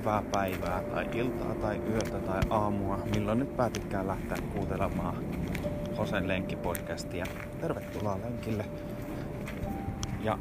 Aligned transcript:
Hyvää 0.00 0.22
päivää 0.32 0.82
tai 0.82 1.08
iltaa 1.14 1.54
tai 1.54 1.80
yötä 1.90 2.18
tai 2.18 2.40
aamua, 2.50 2.98
milloin 3.14 3.38
nyt 3.38 3.56
päätitkään 3.56 4.06
lähteä 4.08 4.36
kuuntelemaan 4.54 5.16
Hosen 5.98 6.28
lenkkipodcastia. 6.28 7.26
Tervetuloa 7.60 8.18
lenkille. 8.22 8.64
Ja 10.22 10.38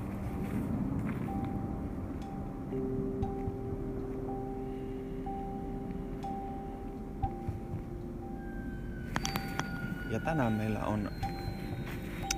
Ja 10.11 10.19
tänään 10.19 10.53
meillä 10.53 10.79
on 10.79 11.11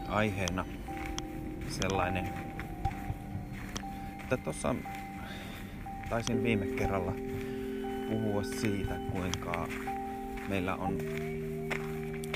aiheena 0.10 0.66
sellainen, 1.70 2.30
että 4.24 4.38
tuossa 4.38 4.76
taisin 6.12 6.44
viime 6.44 6.66
kerralla 6.66 7.14
puhua 8.10 8.44
siitä, 8.44 8.96
kuinka 9.12 9.68
meillä 10.48 10.76
on 10.76 10.98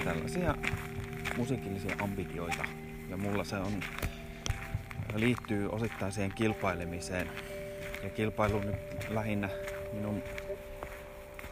tällaisia 0.03 0.55
musiikillisia 1.38 1.95
ambitioita. 1.99 2.65
Ja 3.09 3.17
mulla 3.17 3.43
se 3.43 3.55
on, 3.55 3.71
liittyy 5.15 5.70
osittain 5.70 6.11
siihen 6.11 6.31
kilpailemiseen. 6.35 7.29
Ja 8.03 8.09
kilpailu 8.09 8.59
nyt 8.59 8.76
lähinnä 9.09 9.49
minun 9.93 10.23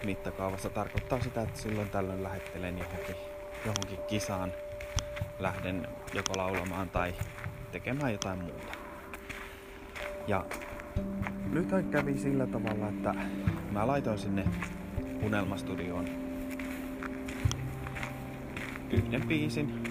mittakaavassa 0.05 0.69
tarkoittaa 0.69 1.21
sitä, 1.21 1.41
että 1.41 1.59
silloin 1.59 1.89
tällöin 1.89 2.23
lähettelen 2.23 2.77
johonkin, 2.77 3.15
johonkin 3.65 3.99
kisaan, 4.07 4.53
lähden 5.39 5.87
joko 6.13 6.33
laulamaan 6.35 6.89
tai 6.89 7.13
tekemään 7.71 8.11
jotain 8.11 8.39
muuta. 8.39 8.73
Ja 10.27 10.45
nyt 11.53 11.67
kävi 11.91 12.17
sillä 12.17 12.47
tavalla, 12.47 12.87
että 12.89 13.15
mä 13.71 13.87
laitoin 13.87 14.17
sinne 14.17 14.43
Unelmastudioon 15.25 16.05
yhden 18.91 19.27
biisin. 19.27 19.83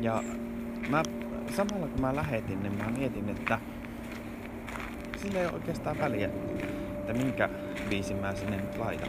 Ja 0.00 0.22
mä, 0.90 1.02
samalla 1.50 1.86
kun 1.86 2.00
mä 2.00 2.16
lähetin, 2.16 2.62
niin 2.62 2.78
mä 2.78 2.90
mietin, 2.98 3.28
että 3.28 3.58
sillä 5.16 5.40
ei 5.40 5.46
oikeastaan 5.46 5.98
väliä, 5.98 6.30
että 6.98 7.12
minkä 7.12 7.48
biisin 7.90 8.16
mä 8.16 8.34
sinne 8.34 8.56
nyt 8.56 8.78
laitan. 8.78 9.08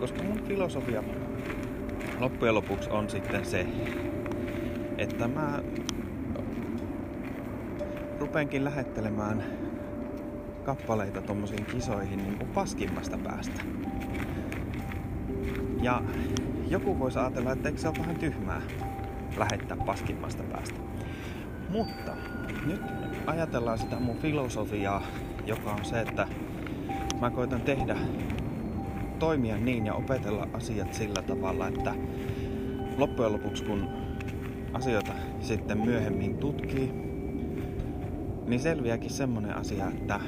Koska 0.00 0.22
mun 0.22 0.42
filosofia 0.48 1.02
loppujen 2.20 2.54
lopuksi 2.54 2.90
on 2.90 3.10
sitten 3.10 3.44
se, 3.44 3.66
että 4.98 5.28
mä 5.28 5.62
rupenkin 8.20 8.64
lähettelemään 8.64 9.44
kappaleita 10.66 11.22
tommosiin 11.22 11.64
kisoihin 11.64 12.18
niin 12.18 12.38
kuin 12.38 12.50
paskimmasta 12.50 13.18
päästä. 13.18 13.60
Ja 15.82 16.02
joku 16.68 16.98
voisi 16.98 17.18
ajatella, 17.18 17.52
että 17.52 17.68
eikö 17.68 17.80
se 17.80 17.88
ole 17.88 17.98
vähän 17.98 18.16
tyhmää 18.16 18.62
lähettää 19.36 19.76
paskimmasta 19.76 20.42
päästä. 20.42 20.80
Mutta 21.68 22.12
nyt 22.66 22.80
ajatellaan 23.26 23.78
sitä 23.78 23.96
mun 24.00 24.18
filosofiaa, 24.18 25.02
joka 25.46 25.70
on 25.70 25.84
se, 25.84 26.00
että 26.00 26.28
mä 27.20 27.30
koitan 27.30 27.60
tehdä, 27.60 27.96
toimia 29.18 29.56
niin 29.56 29.86
ja 29.86 29.94
opetella 29.94 30.48
asiat 30.52 30.94
sillä 30.94 31.22
tavalla, 31.22 31.68
että 31.68 31.94
loppujen 32.96 33.32
lopuksi 33.32 33.64
kun 33.64 33.88
asioita 34.72 35.12
sitten 35.40 35.78
myöhemmin 35.78 36.36
tutkii, 36.38 36.92
niin 38.46 38.60
selviääkin 38.60 39.10
semmonen 39.10 39.56
asia, 39.56 39.88
että 39.88 40.20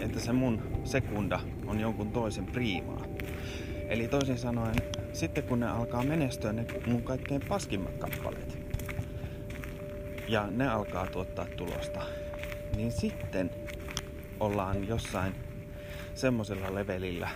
että 0.00 0.20
se 0.20 0.32
mun 0.32 0.62
sekunda 0.84 1.40
on 1.66 1.80
jonkun 1.80 2.12
toisen 2.12 2.46
priimaa. 2.46 3.04
Eli 3.88 4.08
toisin 4.08 4.38
sanoen, 4.38 4.74
sitten 5.12 5.44
kun 5.44 5.60
ne 5.60 5.66
alkaa 5.66 6.02
menestyä 6.02 6.52
ne 6.52 6.66
mun 6.86 7.02
kaikkein 7.02 7.40
paskimmat 7.48 7.98
kappaleet, 7.98 8.58
ja 10.28 10.48
ne 10.50 10.68
alkaa 10.68 11.06
tuottaa 11.06 11.46
tulosta, 11.56 12.00
niin 12.76 12.92
sitten 12.92 13.50
ollaan 14.40 14.88
jossain 14.88 15.32
semmosella 16.14 16.74
levelillä, 16.74 17.28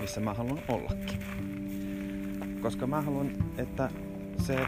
missä 0.00 0.20
mä 0.20 0.34
haluan 0.34 0.62
ollakin. 0.68 1.18
Koska 2.62 2.86
mä 2.86 3.02
haluan, 3.02 3.30
että 3.58 3.90
se 4.46 4.66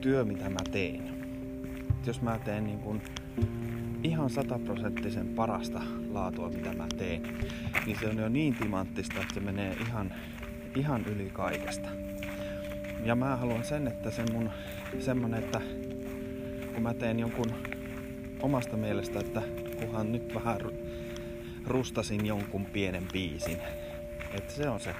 työ, 0.00 0.24
mitä 0.24 0.50
mä 0.50 0.60
teen, 0.72 1.14
jos 2.06 2.22
mä 2.22 2.38
teen 2.38 2.64
niin 2.64 2.78
kun 2.78 3.02
ihan 4.02 4.30
sataprosenttisen 4.30 5.28
parasta 5.28 5.80
laatua, 6.10 6.50
mitä 6.50 6.72
mä 6.72 6.86
teen, 6.96 7.22
niin 7.86 7.98
se 8.00 8.08
on 8.08 8.16
jo 8.16 8.28
niin 8.28 8.54
timanttista, 8.54 9.20
että 9.20 9.34
se 9.34 9.40
menee 9.40 9.76
ihan, 9.80 10.14
ihan 10.76 11.04
yli 11.06 11.30
kaikesta. 11.32 11.88
Ja 13.04 13.14
mä 13.14 13.36
haluan 13.36 13.64
sen, 13.64 13.86
että 13.86 14.10
se 14.10 14.24
mun 14.32 14.50
semmonen, 14.98 15.44
että 15.44 15.60
kun 16.74 16.82
mä 16.82 16.94
teen 16.94 17.20
jonkun 17.20 17.54
omasta 18.42 18.76
mielestä, 18.76 19.20
että 19.20 19.42
kunhan 19.78 20.12
nyt 20.12 20.34
vähän 20.34 20.60
rustasin 21.66 22.26
jonkun 22.26 22.66
pienen 22.66 23.04
biisin, 23.12 23.58
että 24.34 24.52
se 24.52 24.68
on 24.68 24.80
se, 24.80 24.94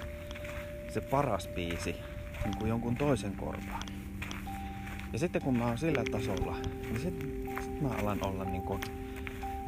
se 0.89 1.01
paras 1.01 1.49
biisi 1.49 1.97
niin 2.45 2.57
kuin 2.59 2.69
jonkun 2.69 2.97
toisen 2.97 3.37
korvaan. 3.37 3.83
Ja 5.13 5.19
sitten 5.19 5.43
kun 5.43 5.59
mä 5.59 5.67
oon 5.67 5.79
sillä 5.79 6.03
tasolla, 6.13 6.57
niin 6.83 7.01
sitten 7.01 7.31
sit 7.31 7.48
mä 7.81 7.89
alan 7.89 8.27
olla 8.27 8.45
niin 8.45 8.63
kuin 8.63 8.81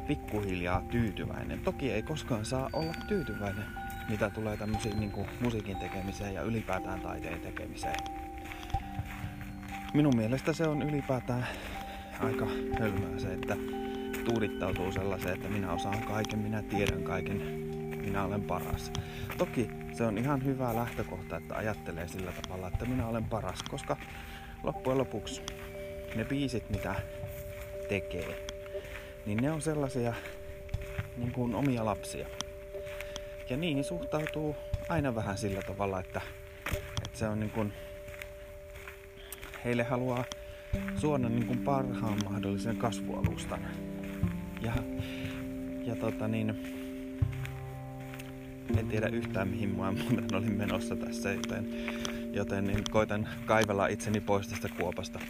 pikkuhiljaa 0.07 0.83
tyytyväinen. 0.91 1.61
Toki 1.61 1.93
ei 1.93 2.03
koskaan 2.03 2.45
saa 2.45 2.71
olla 2.73 2.95
tyytyväinen, 3.09 3.65
mitä 4.09 4.31
tulee 4.31 4.57
tämmöisiin 4.57 5.01
niin 5.01 5.13
kuin 5.13 5.27
musiikin 5.41 5.77
tekemiseen 5.77 6.35
ja 6.35 6.43
ylipäätään 6.43 7.01
taiteen 7.01 7.41
tekemiseen. 7.41 7.97
Minun 9.95 10.17
mielestä 10.17 10.53
se 10.53 10.67
on 10.67 10.83
ylipäätään 10.83 11.47
aika 12.21 12.47
hölmää 12.81 13.19
se, 13.19 13.33
että 13.33 13.57
tuudittautuu 14.25 14.93
sellaiseen, 14.93 15.35
että 15.35 15.49
minä 15.49 15.73
osaan 15.73 16.03
kaiken, 16.03 16.39
minä 16.39 16.63
tiedän 16.63 17.03
kaiken, 17.03 17.37
minä 18.01 18.25
olen 18.25 18.43
paras. 18.43 18.93
Toki 19.39 19.71
se 19.93 20.05
on 20.05 20.19
ihan 20.19 20.45
hyvä 20.45 20.75
lähtökohta, 20.75 21.37
että 21.37 21.55
ajattelee 21.55 22.09
sillä 22.09 22.33
tavalla, 22.33 22.69
että 22.69 22.85
minä 22.85 23.07
olen 23.07 23.25
paras, 23.25 23.63
koska 23.63 23.97
loppujen 24.63 24.99
lopuksi 24.99 25.43
ne 26.15 26.25
biisit, 26.25 26.71
mitä 26.71 26.95
tekee, 27.91 28.37
niin 29.27 29.39
ne 29.43 29.51
on 29.51 29.63
sellaisia 29.63 30.15
niin 31.17 31.33
kuin 31.33 31.55
omia 31.55 31.85
lapsia. 31.85 32.27
Ja 33.49 33.57
niihin 33.57 33.85
suhtautuu 33.85 34.57
aina 34.89 35.15
vähän 35.15 35.39
sillä 35.39 35.63
tavalla, 35.63 36.01
että, 36.01 36.21
että 37.05 37.19
se 37.19 37.29
on 37.29 37.41
niin 37.41 37.51
kuin, 37.51 37.73
heille 39.65 39.83
haluaa 39.83 40.25
suona 40.97 41.29
niin 41.29 41.47
kuin 41.47 41.59
parhaan 41.59 42.19
mahdollisen 42.25 42.77
kasvualustan. 42.77 43.67
Ja, 44.61 44.73
ja 45.85 45.97
tota 45.97 46.29
niin, 46.29 46.49
en 48.79 48.89
tiedä 48.89 49.07
yhtään 49.07 49.49
mihin 49.49 49.71
mua 49.71 49.93
muuten 49.93 50.35
olin 50.35 50.53
menossa 50.53 50.97
tässä, 50.97 51.33
joten, 51.33 51.69
joten 52.33 52.65
niin 52.65 52.85
koitan 52.91 53.29
kaivella 53.47 53.87
itseni 53.87 54.21
pois 54.21 54.49
tästä 54.49 54.69
kuopasta. 54.79 55.21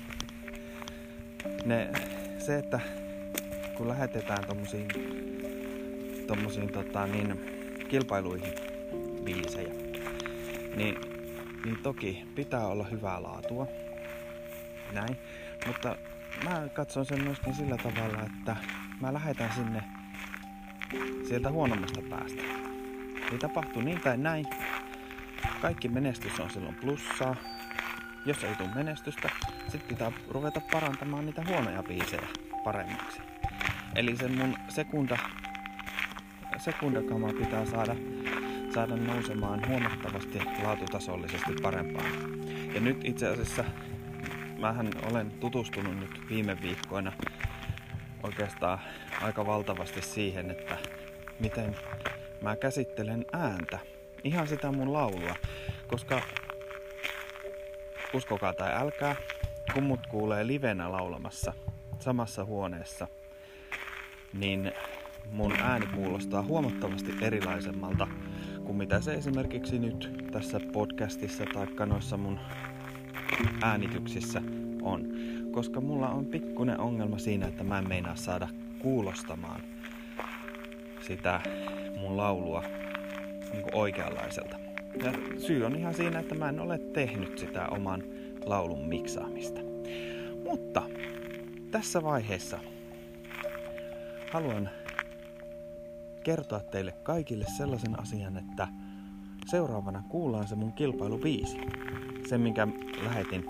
Ne, 1.65 1.91
se, 2.41 2.59
että 2.59 2.81
kun 3.77 3.89
lähetetään 3.89 4.45
tommosiin, 4.47 4.89
tommosiin 6.27 6.73
tota, 6.73 7.07
niin, 7.07 7.41
kilpailuihin 7.89 8.55
biisejä, 9.25 9.73
niin, 10.77 10.97
niin 11.65 11.79
toki 11.83 12.25
pitää 12.35 12.67
olla 12.67 12.85
hyvää 12.85 13.23
laatua. 13.23 13.67
Näin. 14.93 15.17
Mutta 15.67 15.97
mä 16.45 16.69
katson 16.73 17.07
sen 17.07 17.25
myöskin 17.25 17.55
sillä 17.55 17.77
tavalla, 17.77 18.23
että 18.23 18.57
mä 19.01 19.15
lähetän 19.15 19.53
sinne 19.55 19.83
sieltä 21.29 21.51
huonommasta 21.51 22.03
päästä. 22.11 22.43
Niin 23.31 23.39
tapahtuu 23.41 23.83
niin 23.83 24.01
tai 24.01 24.17
näin. 24.17 24.47
Kaikki 25.63 25.89
menestys 25.89 26.41
on 26.41 26.51
silloin 26.51 26.75
plussaa. 26.75 27.37
Jos 28.27 28.45
ei 28.45 28.55
tule 28.55 28.69
menestystä, 28.75 29.31
sitten 29.63 29.89
pitää 29.89 30.13
ruveta 30.29 30.61
parantamaan 30.73 31.27
niitä 31.27 31.43
huonoja 31.49 31.83
biisejä 31.83 32.29
paremmaksi. 32.65 33.21
Eli 33.95 34.17
sen 34.17 34.37
mun 34.39 34.57
sekunda, 34.69 35.19
sekundakama 36.59 37.29
pitää 37.33 37.67
saada, 37.67 37.97
saada 38.75 38.97
nousemaan 38.97 39.69
huomattavasti 39.69 40.39
laatutasollisesti 40.63 41.53
parempaan. 41.63 42.11
Ja 42.75 42.81
nyt 42.81 43.05
itse 43.05 43.29
asiassa 43.29 43.65
mähän 44.59 44.91
olen 45.11 45.31
tutustunut 45.31 46.01
nyt 46.01 46.21
viime 46.29 46.63
viikkoina 46.63 47.13
oikeastaan 48.23 48.79
aika 49.23 49.47
valtavasti 49.47 50.03
siihen, 50.03 50.51
että 50.51 50.77
miten 51.41 51.77
mä 52.43 52.57
käsittelen 52.57 53.27
ääntä. 53.33 53.79
Ihan 54.25 54.49
sitä 54.49 54.73
mun 54.73 54.93
laulua. 54.93 55.35
Koska 55.87 56.23
uskokaa 58.15 58.53
tai 58.53 58.73
älkää, 58.75 59.17
kun 59.75 59.83
mut 59.83 60.07
kuulee 60.07 60.47
livenä 60.47 60.93
laulamassa 60.93 61.53
samassa 61.99 62.45
huoneessa– 62.45 63.09
niin 64.33 64.73
mun 65.33 65.53
ääni 65.61 65.87
kuulostaa 65.87 66.43
huomattavasti 66.43 67.15
erilaisemmalta 67.21 68.07
kuin 68.65 68.77
mitä 68.77 69.01
se 69.01 69.15
esimerkiksi 69.15 69.79
nyt 69.79 70.27
tässä 70.33 70.61
podcastissa 70.73 71.45
tai 71.55 71.87
noissa 71.87 72.17
mun 72.17 72.41
äänityksissä 73.63 74.43
on. 74.83 75.07
Koska 75.53 75.81
mulla 75.81 76.09
on 76.09 76.27
pikkuinen 76.27 76.81
ongelma 76.81 77.19
siinä, 77.19 77.47
että 77.47 77.65
mä 77.65 77.79
en 77.79 77.89
meinaa 77.89 78.17
saada 78.17 78.49
kuulostamaan 78.79 79.61
sitä 81.01 81.41
mun 81.97 82.17
laulua 82.17 82.63
niin 83.53 83.65
oikeanlaiselta. 83.75 84.60
Ja 85.05 85.13
syy 85.39 85.65
on 85.65 85.77
ihan 85.77 85.95
siinä, 85.95 86.19
että 86.19 86.35
mä 86.35 86.49
en 86.49 86.61
ole 86.61 86.79
tehnyt 86.79 87.39
sitä 87.39 87.67
oman 87.69 88.03
laulun 88.45 88.89
miksaamista. 88.89 89.61
Mutta 90.45 90.83
tässä 91.71 92.03
vaiheessa 92.03 92.59
haluan 94.33 94.71
kertoa 96.25 96.61
teille 96.61 96.93
kaikille 96.93 97.45
sellaisen 97.57 98.01
asian, 98.01 98.37
että 98.37 98.69
seuraavana 99.47 100.03
kuullaan 100.09 100.49
se 100.49 100.55
mun 100.55 100.73
kilpailubiisi. 100.73 101.57
Se, 102.29 102.39
minkä 102.39 102.69
lähetin. 103.03 103.45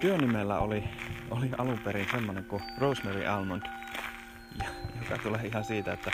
Työnimellä 0.00 0.58
oli, 0.58 0.84
oli 1.30 1.50
alun 1.58 1.78
perin 1.84 2.06
semmonen 2.10 2.44
kuin 2.44 2.62
Rosemary 2.78 3.26
Almond, 3.26 3.62
joka 5.00 5.22
tulee 5.22 5.46
ihan 5.46 5.64
siitä, 5.64 5.92
että 5.92 6.10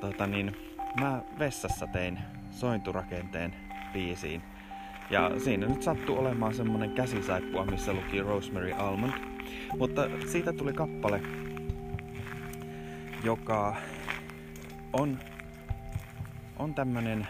tota 0.00 0.26
niin, 0.26 0.56
mä 1.00 1.22
vessassa 1.38 1.86
tein 1.86 2.18
sointurakenteen 2.56 3.54
biisiin. 3.92 4.42
Ja 5.10 5.30
siinä 5.40 5.66
nyt 5.66 5.82
sattuu 5.82 6.18
olemaan 6.18 6.54
semmonen 6.54 6.90
käsisaippua, 6.90 7.64
missä 7.64 7.92
luki 7.92 8.22
Rosemary 8.22 8.72
Almond. 8.72 9.12
Mutta 9.78 10.02
siitä 10.26 10.52
tuli 10.52 10.72
kappale, 10.72 11.20
joka 13.24 13.76
on, 14.92 15.18
on 16.58 16.74
tämmönen 16.74 17.28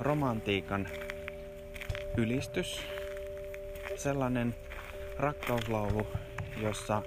romantiikan 0.00 0.86
ylistys. 2.16 2.82
Sellainen 3.96 4.54
rakkauslaulu, 5.18 6.06
jossa 6.60 7.02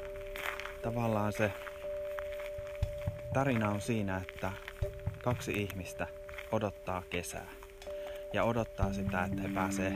tavallaan 0.82 1.34
se 1.34 1.52
tarina 3.34 3.70
on 3.70 3.82
siinä, 3.82 4.18
että 4.18 4.52
kaksi 5.24 5.52
ihmistä 5.52 6.08
odottaa 6.52 7.04
kesää. 7.10 7.59
Ja 8.34 8.44
odottaa 8.44 8.94
sitä, 8.94 9.24
että 9.24 9.42
he 9.42 9.50
pääsee, 9.56 9.94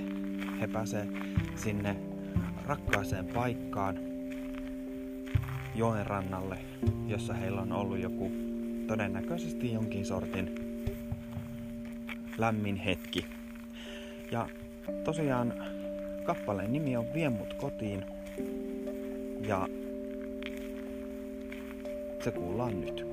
he 0.62 0.68
pääsee 0.68 1.08
sinne 1.56 1.96
rakkaaseen 2.66 3.26
paikkaan 3.26 4.00
joen 5.76 6.06
rannalle, 6.06 6.58
jossa 7.08 7.34
heillä 7.34 7.62
on 7.62 7.72
ollut 7.72 8.00
joku 8.00 8.32
todennäköisesti 8.88 9.74
jonkin 9.74 10.06
sortin 10.06 10.56
lämmin 12.38 12.76
hetki. 12.76 13.26
Ja 14.32 14.50
tosiaan 15.04 15.54
kappaleen 16.24 16.74
nimi 16.74 16.98
on 16.98 17.14
Vie 17.14 17.30
mut 17.30 17.54
kotiin 17.54 18.06
ja 19.48 19.68
se 22.24 22.32
kuullaan 22.32 22.82
nyt. 22.82 23.13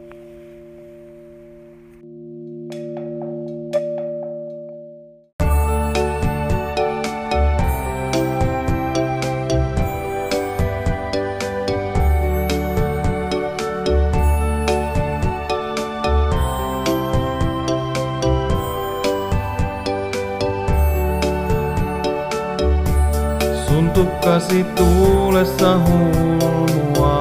Tukkasi 24.41 24.65
tuulessa 24.65 25.79
hulmua. 25.79 27.21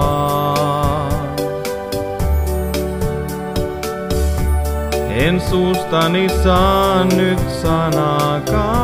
En 5.09 5.41
suustani 5.41 6.29
saa 6.43 7.03
nyt 7.03 7.39
sanakaan. 7.49 8.79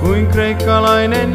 Kuin 0.00 0.26
kreikkalainen 0.26 1.31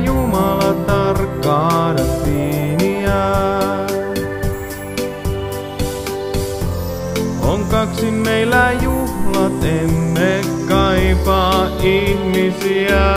ihmisiä. 11.84 13.14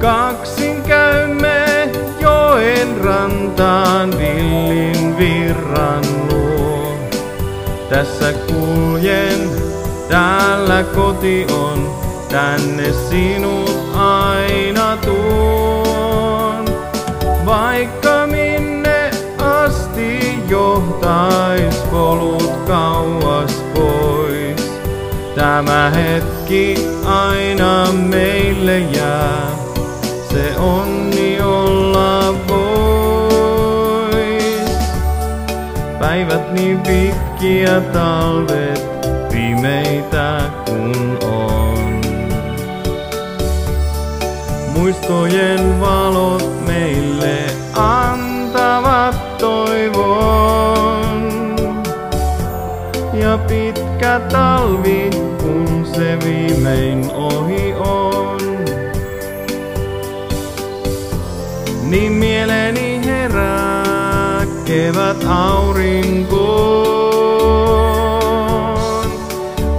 Kaksin 0.00 0.82
käymme 0.82 1.90
joen 2.20 2.96
rantaan 3.04 4.10
villin 4.18 5.18
virran 5.18 6.04
luo. 6.30 6.94
Tässä 7.90 8.32
kuljen, 8.32 9.50
täällä 10.08 10.82
koti 10.94 11.46
on, 11.52 11.90
tänne 12.28 12.92
sinut 13.10 13.90
aina 13.94 14.96
tuon. 14.96 16.64
Vaikka 17.46 18.26
minne 18.26 19.10
asti 19.38 20.38
johtais 20.48 21.76
polut 21.90 22.58
kauas 22.66 23.62
pois. 23.74 24.72
Tämä 25.34 25.90
hetki 25.90 26.35
aina 27.04 27.92
meille 27.92 28.78
jää, 28.78 29.50
se 30.32 30.58
onni 30.58 31.40
olla 31.40 32.34
vois. 32.48 33.36
Päivät 35.98 36.52
niin 36.52 36.80
pitkiä, 36.80 37.80
talvet 37.80 38.88
pimeitä 39.32 40.40
kun 40.66 41.18
on. 41.24 42.00
Muistojen 44.76 45.80
valot 45.80 46.66
meille 46.66 47.38
antavat 47.74 49.38
toivon. 49.38 50.76
Ja 53.12 53.38
pitkä 53.38 54.20
talvi, 54.32 55.05
viimein 56.24 57.10
ohi 57.10 57.74
on. 57.74 58.40
Niin 61.82 62.12
mieleni 62.12 63.00
herää 63.04 64.46
kevät 64.64 65.24
aurinkoon. 65.28 66.86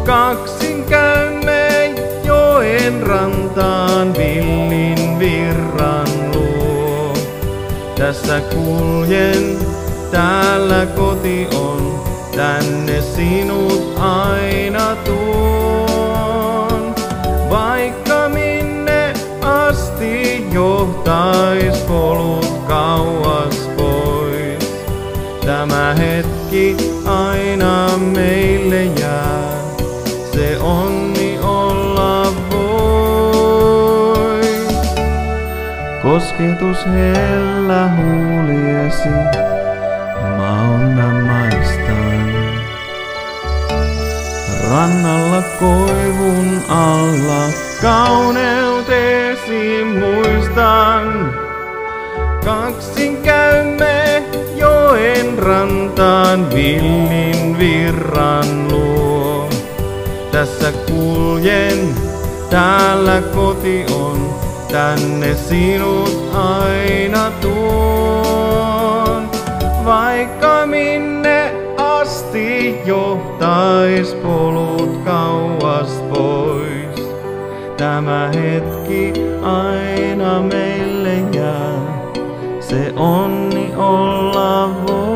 Kaksin 0.05 0.83
käymme 0.83 1.95
joen 2.23 3.07
rantaan 3.07 4.13
villin 4.17 5.19
virran 5.19 6.07
luo. 6.33 7.13
Tässä 7.95 8.41
kuljen, 8.41 9.57
täällä 10.11 10.85
koti 10.85 11.47
on, 11.55 11.99
tänne 12.35 13.01
sinut 13.01 13.66
hetki 26.57 26.89
aina 27.05 27.97
meille 27.97 28.83
jää, 28.83 29.53
se 30.33 30.57
onni 30.59 31.39
olla 31.43 32.33
voi. 32.51 34.41
Kosketus 36.01 36.85
hellä 36.85 37.89
huuliesi, 37.95 39.09
mauna 40.37 41.25
maistan. 41.25 42.27
Rannalla 44.69 45.43
koivun 45.59 46.61
alla 46.69 47.49
kauneutesi 47.81 49.83
muistan. 49.83 51.33
Kaksin 52.45 53.17
käymme 53.17 54.06
joen 54.97 55.39
rantaan 55.39 56.49
villin 56.49 57.57
virran 57.57 58.67
luo. 58.71 59.49
Tässä 60.31 60.71
kuljen, 60.71 61.95
täällä 62.49 63.21
koti 63.21 63.85
on, 63.91 64.35
tänne 64.71 65.35
sinut 65.35 66.29
aina 66.33 67.31
tuon. 67.41 69.29
Vaikka 69.85 70.65
minne 70.65 71.53
asti 71.77 72.75
johtais 72.85 74.13
polut 74.13 75.01
kauas 75.05 76.03
pois. 76.09 77.07
Tämä 77.77 78.31
hetki 78.35 79.13
aina 79.41 80.41
meille 80.41 81.15
jää, 81.33 81.96
se 82.69 82.93
onni 82.95 83.75
olla 83.75 84.67
voi. 84.67 85.06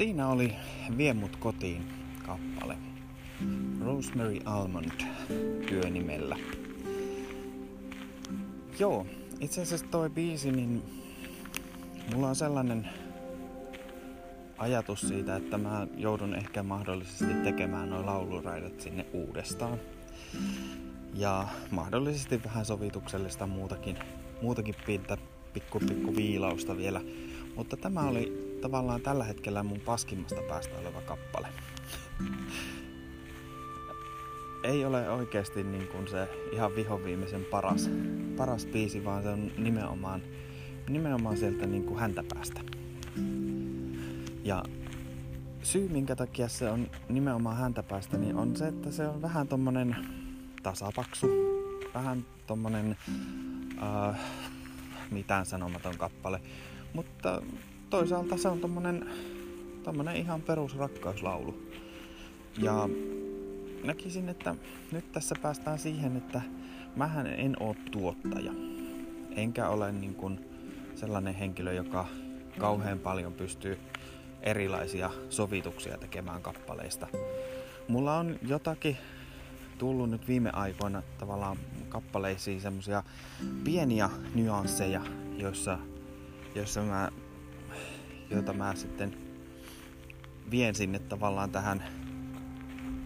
Siinä 0.00 0.28
oli 0.28 0.52
Vie 0.96 1.14
mut 1.14 1.36
kotiin 1.36 1.84
kappale. 2.26 2.76
Rosemary 3.84 4.38
Almond 4.44 4.90
työnimellä. 5.68 6.36
Joo, 8.78 9.06
itse 9.40 9.62
asiassa 9.62 9.86
toi 9.90 10.10
biisi, 10.10 10.52
niin 10.52 10.82
mulla 12.14 12.28
on 12.28 12.36
sellainen 12.36 12.88
ajatus 14.58 15.00
siitä, 15.00 15.36
että 15.36 15.58
mä 15.58 15.86
joudun 15.96 16.34
ehkä 16.34 16.62
mahdollisesti 16.62 17.34
tekemään 17.44 17.90
noin 17.90 18.06
lauluraidat 18.06 18.80
sinne 18.80 19.06
uudestaan. 19.12 19.78
Ja 21.14 21.48
mahdollisesti 21.70 22.44
vähän 22.44 22.64
sovituksellista 22.64 23.46
muutakin, 23.46 23.96
muutakin 24.42 24.74
pientä 24.86 25.16
pikku 25.52 25.80
pikku 25.80 26.16
viilausta 26.16 26.76
vielä. 26.76 27.00
Mutta 27.56 27.76
tämä 27.76 28.00
oli 28.00 28.49
tavallaan 28.60 29.00
tällä 29.00 29.24
hetkellä 29.24 29.62
mun 29.62 29.80
paskimmasta 29.80 30.42
päästä 30.48 30.78
oleva 30.78 31.00
kappale. 31.00 31.48
Ei 34.62 34.84
ole 34.84 35.10
oikeasti 35.10 35.64
niin 35.64 35.86
kuin 35.88 36.08
se 36.08 36.28
ihan 36.52 36.76
vihoviimeisen 36.76 37.44
paras, 37.44 37.90
paras 38.36 38.66
biisi, 38.66 39.04
vaan 39.04 39.22
se 39.22 39.28
on 39.28 39.52
nimenomaan, 39.58 40.22
nimenomaan 40.88 41.36
sieltä 41.36 41.66
niin 41.66 41.84
kuin 41.84 42.00
häntä 42.00 42.24
päästä. 42.34 42.60
Ja 44.44 44.64
syy, 45.62 45.88
minkä 45.88 46.16
takia 46.16 46.48
se 46.48 46.70
on 46.70 46.90
nimenomaan 47.08 47.56
häntä 47.56 47.82
päästä, 47.82 48.18
niin 48.18 48.36
on 48.36 48.56
se, 48.56 48.68
että 48.68 48.90
se 48.90 49.08
on 49.08 49.22
vähän 49.22 49.48
tommonen 49.48 49.96
tasapaksu, 50.62 51.26
vähän 51.94 52.24
tommonen 52.46 52.96
äh, 53.82 54.20
mitään 55.10 55.46
sanomaton 55.46 55.98
kappale. 55.98 56.40
Mutta 56.92 57.42
toisaalta 57.90 58.36
se 58.36 58.48
on 58.48 58.60
tommonen, 58.60 59.06
tommonen 59.82 60.16
ihan 60.16 60.42
perusrakkauslaulu. 60.42 61.62
Ja 62.58 62.88
näkisin, 63.84 64.28
että 64.28 64.54
nyt 64.92 65.12
tässä 65.12 65.34
päästään 65.42 65.78
siihen, 65.78 66.16
että 66.16 66.42
mähän 66.96 67.26
en 67.26 67.56
oo 67.60 67.74
tuottaja. 67.90 68.52
Enkä 69.36 69.68
ole 69.68 69.92
niin 69.92 70.14
kuin 70.14 70.40
sellainen 70.94 71.34
henkilö, 71.34 71.72
joka 71.72 72.06
kauhean 72.58 72.98
paljon 72.98 73.32
pystyy 73.32 73.78
erilaisia 74.42 75.10
sovituksia 75.28 75.98
tekemään 75.98 76.42
kappaleista. 76.42 77.06
Mulla 77.88 78.16
on 78.16 78.38
jotakin 78.42 78.96
tullut 79.78 80.10
nyt 80.10 80.28
viime 80.28 80.50
aikoina 80.50 81.02
tavallaan 81.18 81.56
kappaleisiin 81.88 82.60
semmosia 82.60 83.02
pieniä 83.64 84.10
nyansseja, 84.34 85.00
joissa, 85.36 85.78
joissa 86.54 86.82
mä 86.82 87.10
joita 88.30 88.52
mä 88.52 88.74
sitten 88.74 89.16
vien 90.50 90.74
sinne 90.74 90.98
tavallaan 90.98 91.50
tähän, 91.50 91.84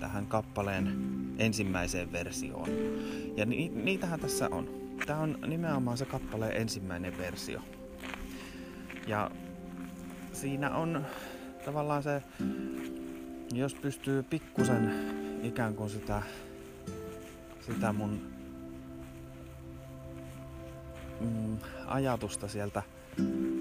tähän 0.01 0.27
kappaleen 0.27 1.15
ensimmäiseen 1.39 2.13
versioon. 2.13 2.69
Ja 3.37 3.47
ni, 3.47 3.69
niitähän 3.69 4.21
tässä 4.21 4.49
on. 4.51 4.69
Tämä 5.07 5.19
on 5.19 5.39
nimenomaan 5.47 5.99
se 5.99 6.05
kappaleen 6.05 6.57
ensimmäinen 6.57 7.19
versio. 7.19 7.61
Ja 9.07 9.31
siinä 10.33 10.71
on 10.71 11.07
tavallaan 11.65 12.03
se, 12.03 12.23
jos 13.53 13.75
pystyy 13.75 14.23
pikkusen 14.23 14.95
ikään 15.43 15.75
kuin 15.75 15.91
sitä, 15.91 16.23
sitä 17.61 17.93
mun 17.93 18.21
mm, 21.21 21.59
ajatusta 21.87 22.49
sieltä, 22.49 22.83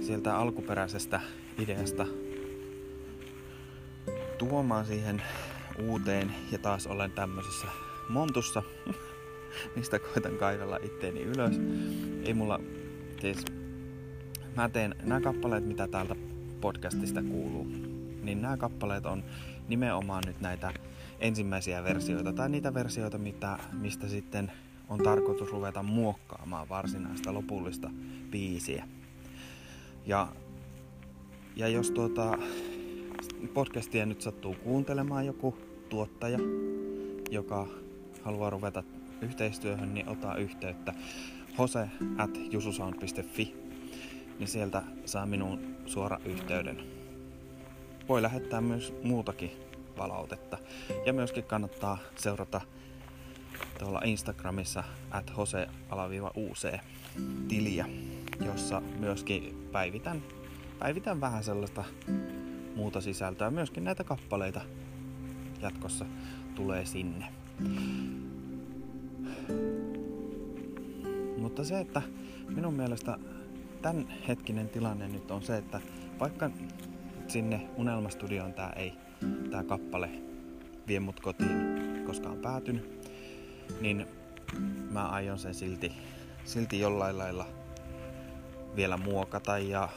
sieltä 0.02 0.38
alkuperäisestä 0.38 1.22
ideasta 1.60 2.06
tuomaan 4.38 4.86
siihen 4.86 5.22
uuteen 5.80 6.32
ja 6.52 6.58
taas 6.58 6.88
olen 6.88 7.12
tämmöisessä 7.12 7.68
montussa, 8.10 8.64
mistä 9.76 10.00
koitan 10.00 10.38
kaivella 10.38 10.80
itteeni 10.84 11.22
ylös. 11.22 11.60
Ei 12.26 12.34
mulla, 12.34 12.60
siis 13.22 13.46
mä 14.56 14.70
teen 14.70 14.96
nämä 15.04 15.22
kappaleet, 15.22 15.66
mitä 15.66 15.88
täältä 15.88 16.16
podcastista 16.62 17.24
kuuluu, 17.24 17.68
niin 18.24 18.42
nämä 18.42 18.58
kappaleet 18.58 19.06
on 19.06 19.24
nimenomaan 19.68 20.24
nyt 20.28 20.42
näitä 20.42 20.74
ensimmäisiä 21.20 21.84
versioita 21.84 22.34
tai 22.34 22.50
niitä 22.50 22.74
versioita, 22.74 23.18
mitä, 23.18 23.60
mistä 23.72 24.08
sitten 24.08 24.52
on 24.90 25.00
tarkoitus 25.00 25.52
ruveta 25.52 25.84
muokkaamaan 25.84 26.70
varsinaista 26.70 27.34
lopullista 27.34 27.90
biisiä. 28.32 28.88
Ja 30.06 30.28
ja 31.56 31.68
jos 31.68 31.92
tuota 31.92 32.38
podcastia 33.54 34.06
nyt 34.06 34.22
sattuu 34.22 34.56
kuuntelemaan 34.64 35.26
joku 35.26 35.58
tuottaja, 35.90 36.40
joka 37.32 37.68
haluaa 38.22 38.50
ruveta 38.50 38.84
yhteistyöhön, 39.22 39.94
niin 39.94 40.10
ota 40.10 40.36
yhteyttä 40.36 40.94
hose 41.58 41.88
at 42.18 42.40
jususound.fi, 42.52 43.56
niin 44.40 44.48
sieltä 44.48 44.84
saa 45.06 45.26
minun 45.26 45.76
suora 45.86 46.20
yhteyden. 46.26 46.84
Voi 48.10 48.22
lähettää 48.22 48.62
myös 48.62 48.94
muutakin 49.04 49.52
palautetta. 49.98 50.58
Ja 51.06 51.14
myöskin 51.14 51.44
kannattaa 51.44 51.98
seurata 52.16 52.62
tuolla 53.80 54.02
Instagramissa 54.06 54.84
at 55.12 55.38
hose-uc 55.38 56.80
tiliä, 57.48 57.86
jossa 58.46 58.82
myöskin 59.00 59.68
päivitän 59.72 60.24
päivitän 60.80 61.22
vähän 61.22 61.44
sellaista 61.44 61.84
muuta 62.76 63.02
sisältöä. 63.02 63.52
Myöskin 63.52 63.84
näitä 63.84 64.04
kappaleita 64.04 64.62
jatkossa 65.62 66.06
tulee 66.56 66.86
sinne. 66.86 67.26
Mutta 71.38 71.64
se, 71.64 71.80
että 71.80 72.02
minun 72.50 72.74
mielestä 72.74 73.18
tämän 73.82 74.08
hetkinen 74.28 74.70
tilanne 74.70 75.08
nyt 75.08 75.32
on 75.32 75.42
se, 75.42 75.58
että 75.58 75.82
vaikka 76.20 76.50
sinne 77.28 77.70
Unelmastudioon 77.78 78.54
tää 78.54 78.74
ei, 78.76 78.94
tää 79.52 79.64
kappale 79.64 80.10
vie 80.88 81.00
mut 81.00 81.20
kotiin 81.20 81.84
koskaan 82.06 82.38
päätynyt, 82.38 83.10
niin 83.82 84.06
mä 84.92 85.08
aion 85.08 85.40
sen 85.40 85.54
silti, 85.54 85.92
silti 86.46 86.80
jollain 86.80 87.18
lailla 87.18 87.46
vielä 88.76 88.98
muokata 88.98 89.58
ja 89.58 89.90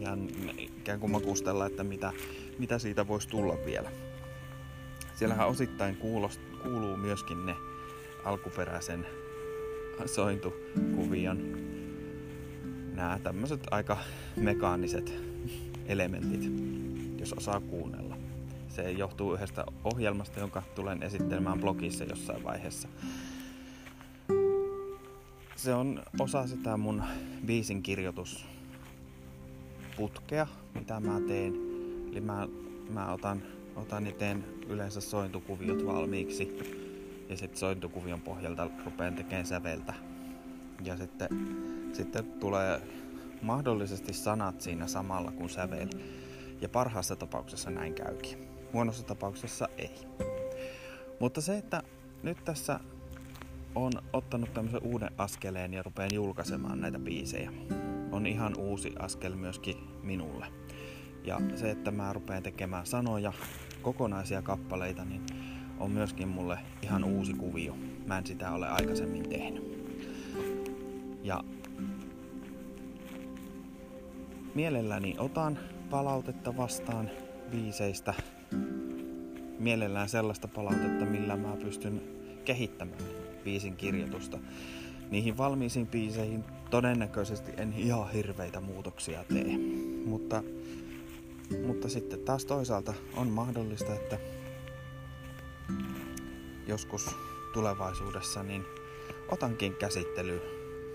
ja 0.00 0.16
ikään 0.58 1.00
kuin 1.00 1.12
makustella, 1.12 1.66
että 1.66 1.84
mitä, 1.84 2.12
mitä 2.58 2.78
siitä 2.78 3.08
voisi 3.08 3.28
tulla 3.28 3.56
vielä. 3.66 3.90
Siellähän 5.14 5.48
osittain 5.48 5.96
kuulost, 5.96 6.40
kuuluu 6.62 6.96
myöskin 6.96 7.46
ne 7.46 7.54
alkuperäisen 8.24 9.06
sointukuvion 10.06 11.38
nämä 12.94 13.18
tämmöiset 13.22 13.66
aika 13.70 13.96
mekaaniset 14.36 15.14
elementit, 15.86 16.52
jos 17.20 17.32
osaa 17.32 17.60
kuunnella. 17.60 18.16
Se 18.68 18.90
johtuu 18.90 19.34
yhdestä 19.34 19.64
ohjelmasta, 19.84 20.40
jonka 20.40 20.62
tulen 20.74 21.02
esittelemään 21.02 21.60
blogissa 21.60 22.04
jossain 22.04 22.44
vaiheessa. 22.44 22.88
Se 25.56 25.74
on 25.74 26.02
osa 26.18 26.46
sitä 26.46 26.76
mun 26.76 27.02
biisin 27.46 27.82
kirjoitus 27.82 28.46
putkea, 30.00 30.46
mitä 30.74 31.00
mä 31.00 31.20
teen. 31.20 31.54
Eli 32.12 32.20
mä, 32.20 32.48
mä 32.90 33.12
otan, 33.12 33.42
otan 33.76 34.06
ja 34.06 34.12
teen 34.12 34.44
yleensä 34.68 35.00
sointukuviot 35.00 35.86
valmiiksi. 35.86 36.58
Ja 37.28 37.36
sitten 37.36 37.58
sointukuvion 37.58 38.20
pohjalta 38.20 38.70
rupean 38.84 39.14
tekemään 39.14 39.46
säveltä. 39.46 39.94
Ja 40.84 40.96
sitten, 40.96 41.28
sitten 41.92 42.24
tulee 42.24 42.80
mahdollisesti 43.42 44.12
sanat 44.12 44.60
siinä 44.60 44.86
samalla 44.86 45.30
kuin 45.30 45.50
sävel. 45.50 45.88
Ja 46.60 46.68
parhaassa 46.68 47.16
tapauksessa 47.16 47.70
näin 47.70 47.94
käykin. 47.94 48.38
Huonossa 48.72 49.02
tapauksessa 49.02 49.68
ei. 49.78 49.94
Mutta 51.20 51.40
se, 51.40 51.58
että 51.58 51.82
nyt 52.22 52.44
tässä 52.44 52.80
on 53.74 53.92
ottanut 54.12 54.54
tämmöisen 54.54 54.82
uuden 54.84 55.10
askeleen 55.18 55.74
ja 55.74 55.82
rupean 55.82 56.10
julkaisemaan 56.14 56.80
näitä 56.80 56.98
biisejä. 56.98 57.52
On 58.12 58.26
ihan 58.26 58.58
uusi 58.58 58.92
askel 58.98 59.34
myöskin 59.34 59.76
minulle. 60.02 60.46
Ja 61.24 61.40
se, 61.54 61.70
että 61.70 61.90
mä 61.90 62.12
rupean 62.12 62.42
tekemään 62.42 62.86
sanoja, 62.86 63.32
kokonaisia 63.82 64.42
kappaleita, 64.42 65.04
niin 65.04 65.22
on 65.78 65.90
myöskin 65.90 66.28
mulle 66.28 66.58
ihan 66.82 67.04
uusi 67.04 67.34
kuvio. 67.34 67.76
Mä 68.06 68.18
en 68.18 68.26
sitä 68.26 68.52
ole 68.52 68.68
aikaisemmin 68.68 69.28
tehnyt. 69.28 69.70
Ja 71.22 71.44
mielelläni 74.54 75.14
otan 75.18 75.58
palautetta 75.90 76.56
vastaan 76.56 77.10
biiseistä. 77.50 78.14
Mielellään 79.58 80.08
sellaista 80.08 80.48
palautetta, 80.48 81.04
millä 81.04 81.36
mä 81.36 81.56
pystyn 81.56 82.02
kehittämään 82.44 83.02
biisin 83.44 83.76
kirjoitusta. 83.76 84.38
Niihin 85.10 85.38
valmiisiin 85.38 85.86
biiseihin 85.86 86.44
todennäköisesti 86.70 87.52
en 87.56 87.74
ihan 87.76 88.10
hirveitä 88.10 88.60
muutoksia 88.60 89.24
tee. 89.24 89.58
Mutta, 90.04 90.42
mutta 91.66 91.88
sitten 91.88 92.20
taas 92.20 92.44
toisaalta 92.44 92.94
on 93.16 93.28
mahdollista, 93.28 93.94
että 93.94 94.18
joskus 96.66 97.10
tulevaisuudessa 97.52 98.42
niin 98.42 98.64
otankin 99.28 99.74
käsittely. 99.74 100.40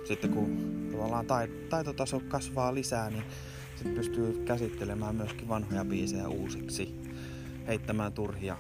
Sitten 0.08 0.30
kun 0.30 0.90
tavallaan 0.92 1.26
taitotaso 1.70 2.22
kasvaa 2.28 2.74
lisää, 2.74 3.10
niin 3.10 3.24
sitten 3.76 3.96
pystyy 3.96 4.44
käsittelemään 4.46 5.16
myöskin 5.16 5.48
vanhoja 5.48 5.86
biisejä 5.86 6.28
uusiksi. 6.28 6.96
Heittämään 7.68 8.14
turhia, 8.14 8.58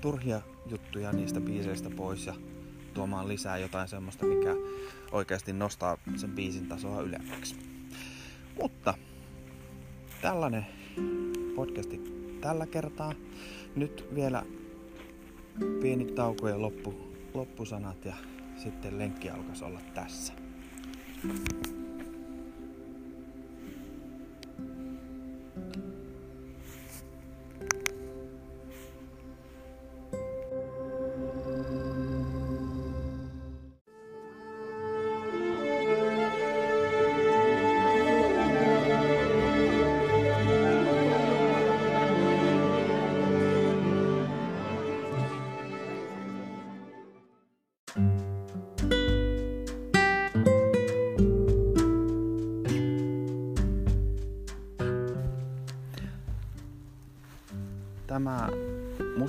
turhia 0.00 0.40
juttuja 0.66 1.12
niistä 1.12 1.40
biiseistä 1.40 1.90
pois 1.90 2.26
ja 2.26 2.34
tuomaan 2.94 3.28
lisää 3.28 3.58
jotain 3.58 3.88
semmoista, 3.88 4.26
mikä 4.26 4.56
oikeasti 5.12 5.52
nostaa 5.52 5.98
sen 6.16 6.30
biisin 6.30 6.68
tasoa 6.68 7.00
ylemmäksi. 7.00 7.56
Mutta 8.60 8.94
tällainen 10.22 10.66
podcasti 11.56 12.00
tällä 12.40 12.66
kertaa. 12.66 13.12
Nyt 13.76 14.08
vielä 14.14 14.42
pieni 15.82 16.04
tauko 16.04 16.48
ja 16.48 16.62
loppu, 16.62 16.94
loppusanat 17.34 18.04
ja 18.04 18.14
sitten 18.56 18.98
lenkki 18.98 19.30
alkaisi 19.30 19.64
olla 19.64 19.80
tässä. 19.94 20.32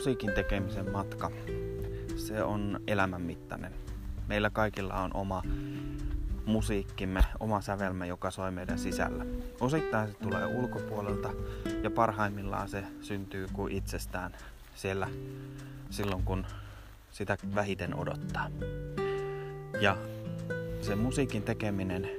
Musiikin 0.02 0.34
tekemisen 0.34 0.92
matka, 0.92 1.32
se 2.16 2.44
on 2.44 2.80
elämänmittainen. 2.88 3.74
Meillä 4.28 4.50
kaikilla 4.50 4.94
on 4.94 5.12
oma 5.14 5.44
musiikkimme, 6.46 7.26
oma 7.40 7.62
sävelmä, 7.62 8.06
joka 8.06 8.32
soi 8.32 8.52
meidän 8.52 8.80
sisällä. 8.80 9.26
Osittain 9.60 10.08
se 10.08 10.14
tulee 10.14 10.46
ulkopuolelta 10.46 11.30
ja 11.84 11.92
parhaimmillaan 11.92 12.70
se 12.70 12.84
syntyy 13.02 13.48
kuin 13.54 13.74
itsestään 13.74 14.32
siellä 14.76 15.08
silloin, 15.90 16.24
kun 16.24 16.46
sitä 17.12 17.38
vähiten 17.56 17.96
odottaa. 17.96 18.48
Ja 19.82 19.98
se 20.82 20.96
musiikin 20.96 21.44
tekeminen, 21.44 22.10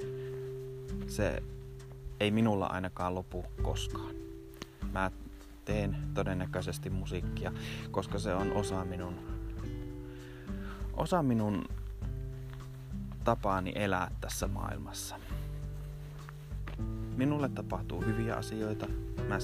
se 1.07 1.43
ei 2.21 2.31
minulla 2.31 2.67
ainakaan 2.67 3.15
lopu 3.15 3.45
koskaan. 3.63 4.15
Mä 4.93 5.11
teen 5.65 5.97
todennäköisesti 6.15 6.91
musiikkia, 6.91 7.53
koska 7.91 8.19
se 8.19 8.35
on 8.35 8.53
osa 8.53 8.85
minun, 8.85 9.15
osa 10.93 11.23
minun 11.23 11.65
tapaani 13.25 13.73
elää 13.75 14.11
tässä 14.21 14.47
maailmassa. 14.47 15.17
Minulle 17.17 17.49
tapahtuu 17.49 18.01
hyviä 18.01 18.37
asioita, 18.37 18.87
mä 19.29 19.39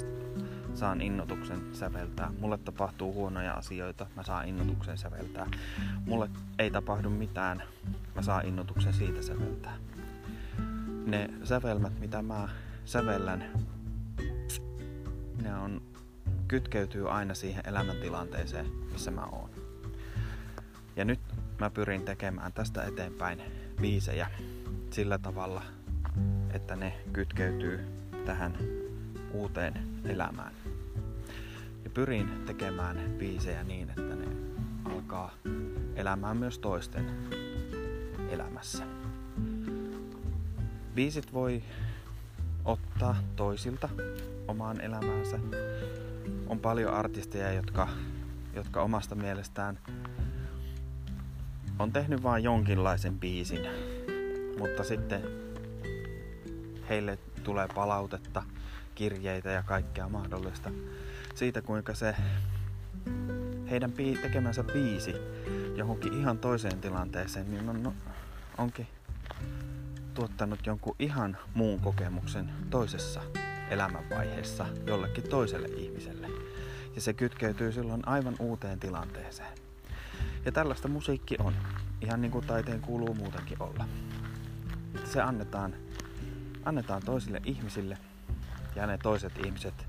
saan 0.75 1.01
innotuksen 1.01 1.61
säveltää. 1.73 2.33
Mulle 2.41 2.59
tapahtuu 2.59 3.15
huonoja 3.15 3.55
asioita, 3.55 4.07
mä 4.17 4.23
saan 4.23 4.49
innotuksen 4.49 4.99
säveltää. 4.99 5.47
Mulle 6.07 6.31
ei 6.59 6.71
tapahdu 6.71 7.11
mitään, 7.11 7.63
mä 8.15 8.23
saan 8.23 8.47
innotuksen 8.47 8.93
siitä 8.93 9.23
säveltää. 9.23 9.77
Ne 11.07 11.31
sävelmät, 11.45 12.01
mitä 12.01 12.23
mä 12.23 12.49
sävellän, 12.85 13.45
ne 15.43 15.55
on 15.55 15.83
kytkeytyy 16.49 17.11
aina 17.11 17.35
siihen 17.35 17.63
elämäntilanteeseen, 17.67 18.67
missä 18.93 19.11
mä 19.11 19.25
oon. 19.25 19.51
Ja 20.97 21.05
nyt 21.05 21.21
mä 21.61 21.71
pyrin 21.71 22.03
tekemään 22.03 22.53
tästä 22.53 22.85
eteenpäin 22.85 23.43
biisejä 23.81 24.31
sillä 24.91 25.19
tavalla, 25.19 25.63
että 26.53 26.77
ne 26.77 26.93
kytkeytyy 27.13 27.81
tähän 28.25 28.59
uuteen 29.33 29.75
elämään. 30.05 30.53
Ja 31.85 31.91
pyrin 31.91 32.43
tekemään 32.47 33.15
biisejä 33.19 33.65
niin, 33.65 33.91
että 33.91 34.15
ne 34.15 34.27
alkaa 34.85 35.35
elämään 35.97 36.37
myös 36.37 36.59
toisten 36.59 37.29
elämässä. 38.31 38.85
Biisit 40.95 41.33
voi 41.33 41.63
ottaa 42.65 43.17
toisilta 43.37 43.89
omaan 44.49 44.81
elämäänsä 44.81 45.39
on 46.49 46.61
paljon 46.61 46.95
artisteja, 46.95 47.53
jotka, 47.53 47.89
jotka 48.55 48.83
omasta 48.83 49.15
mielestään 49.15 49.79
on 51.79 51.93
tehnyt 51.93 52.23
vain 52.23 52.45
jonkinlaisen 52.45 53.19
biisin, 53.19 53.61
mutta 54.59 54.85
sitten 54.85 55.23
heille 56.89 57.19
tulee 57.45 57.69
palautetta, 57.75 58.43
kirjeitä 58.95 59.51
ja 59.51 59.63
kaikkea 59.63 60.09
mahdollista 60.09 60.71
siitä, 61.35 61.63
kuinka 61.63 61.95
se 61.95 62.15
heidän 63.71 63.93
tekemänsä 64.23 64.65
biisi 64.65 65.15
johonkin 65.77 66.21
ihan 66.21 66.39
toiseen 66.39 66.81
tilanteeseen, 66.81 67.51
niin 67.51 67.69
on, 67.69 67.83
no, 67.83 67.95
onkin 68.59 68.87
tuottanut 70.15 70.67
jonkun 70.67 70.97
ihan 70.99 71.37
muun 71.55 71.81
kokemuksen 71.81 72.51
toisessa 72.71 73.21
elämänvaiheessa 73.71 74.67
jollekin 74.87 75.29
toiselle 75.29 75.69
ihmiselle. 75.69 76.38
Ja 76.99 77.03
se 77.03 77.13
kytkeytyy 77.13 77.73
silloin 77.73 78.09
aivan 78.09 78.37
uuteen 78.39 78.81
tilanteeseen. 78.81 79.59
Ja 80.45 80.53
tällaista 80.53 80.89
musiikki 80.89 81.37
on, 81.39 81.55
ihan 82.01 82.21
niin 82.21 82.31
kuin 82.31 82.47
taiteen 82.47 82.81
kuuluu 82.81 83.15
muutenkin 83.15 83.63
olla. 83.63 83.85
Se 85.05 85.23
annetaan, 85.23 85.75
annetaan 86.65 87.03
toisille 87.03 87.41
ihmisille 87.45 87.99
ja 88.77 88.87
ne 88.87 88.99
toiset 88.99 89.33
ihmiset 89.47 89.87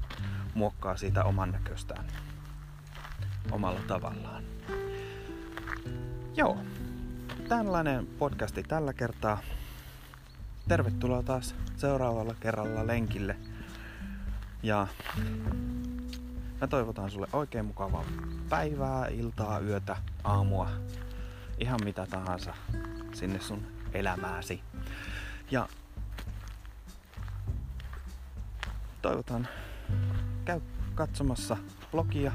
muokkaa 0.54 0.98
siitä 0.98 1.24
oman 1.24 1.52
näköstään 1.52 2.06
omalla 3.52 3.80
tavallaan. 3.88 4.43
Joo, 6.36 6.58
tällainen 7.48 8.08
podcasti 8.08 8.63
tällä 8.63 8.93
kertaa. 8.93 9.39
Tervetuloa 10.67 11.24
taas 11.24 11.56
seuraavalla 11.78 12.36
kerralla 12.39 12.88
lenkille– 12.88 13.36
ja 14.63 14.88
mä 16.62 16.67
toivotan 16.67 17.12
sulle 17.12 17.28
oikein 17.34 17.65
mukavaa 17.65 18.04
päivää, 18.50 19.08
iltaa, 19.08 19.60
yötä, 19.60 19.98
aamua, 20.24 20.69
ihan 21.58 21.80
mitä 21.84 22.06
tahansa 22.06 22.54
sinne 23.13 23.39
sun 23.39 23.67
elämääsi. 23.93 24.62
Ja 25.52 25.69
toivotan, 29.02 29.48
käy 30.45 30.62
katsomassa 30.95 31.58
blogia 31.91 32.32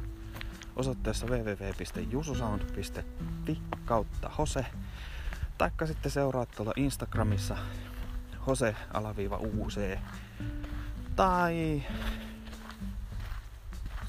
osoitteessa 0.77 1.27
www.jususound.fi 1.27 3.59
kautta 3.85 4.31
Hose. 4.39 4.67
Taikka 5.59 5.87
sitten 5.87 6.11
seuraat 6.11 6.49
tuolla 6.57 6.73
Instagramissa 6.77 7.57
Hose-UC. 8.47 9.99
Tai 11.17 11.83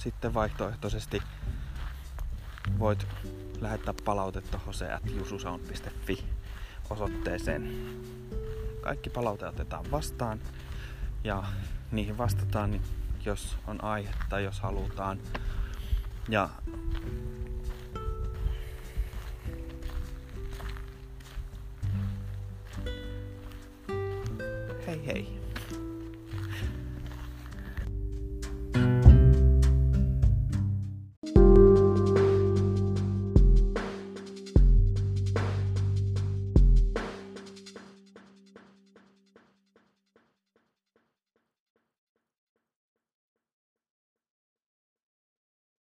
sitten 0.05 0.33
vaihtoehtoisesti 0.33 1.21
voit 2.79 3.07
lähettää 3.61 3.93
palautetta 4.05 4.59
hose.jususound.fi 4.65 6.25
osoitteeseen. 6.89 7.95
Kaikki 8.81 9.09
palaute 9.09 9.47
otetaan 9.47 9.91
vastaan 9.91 10.39
ja 11.23 11.43
niihin 11.91 12.17
vastataan, 12.17 12.81
jos 13.25 13.57
on 13.67 13.83
aihetta, 13.83 14.39
jos 14.39 14.59
halutaan. 14.59 15.19
Ja 16.29 16.49
hei 24.87 25.05
hei. 25.05 25.44